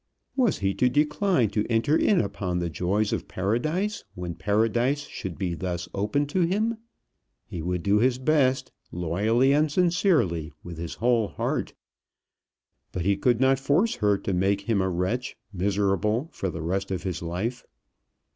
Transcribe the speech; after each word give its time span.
Was 0.35 0.57
he 0.57 0.73
to 0.73 0.89
decline 0.89 1.51
to 1.51 1.63
enter 1.69 1.95
in 1.95 2.21
upon 2.21 2.57
the 2.57 2.71
joys 2.71 3.13
of 3.13 3.27
Paradise 3.27 4.03
when 4.15 4.33
Paradise 4.33 5.01
should 5.01 5.37
be 5.37 5.53
thus 5.53 5.87
opened 5.93 6.27
to 6.29 6.41
him? 6.41 6.79
He 7.45 7.61
would 7.61 7.83
do 7.83 7.99
his 7.99 8.17
best, 8.17 8.71
loyally 8.91 9.51
and 9.53 9.71
sincerely, 9.71 10.51
with 10.63 10.79
his 10.79 10.95
whole 10.95 11.27
heart. 11.27 11.75
But 12.91 13.05
he 13.05 13.15
could 13.15 13.39
not 13.39 13.59
force 13.59 13.93
her 13.97 14.17
to 14.17 14.33
make 14.33 14.61
him 14.61 14.81
a 14.81 14.89
wretch, 14.89 15.37
miserable 15.53 16.31
for 16.33 16.49
the 16.49 16.63
rest 16.63 16.89
of 16.89 17.03
his 17.03 17.21
life! 17.21 17.63